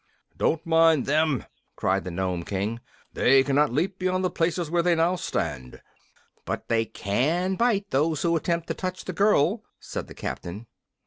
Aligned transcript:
"Don't 0.35 0.65
mind 0.65 1.05
them!" 1.05 1.45
cried 1.75 2.05
the 2.05 2.09
Nome 2.09 2.41
King; 2.43 2.79
"they 3.13 3.43
cannot 3.43 3.71
leap 3.71 3.99
beyond 3.99 4.23
the 4.23 4.31
places 4.31 4.67
where 4.71 4.81
they 4.81 4.95
now 4.95 5.15
stand." 5.15 5.79
"But 6.43 6.69
they 6.69 6.85
can 6.85 7.53
bite 7.55 7.91
those 7.91 8.23
who 8.23 8.35
attempt 8.35 8.67
to 8.69 8.73
touch 8.73 9.05
the 9.05 9.13
girl," 9.13 9.61
said 9.79 10.07
the 10.07 10.15
captain. 10.15 10.65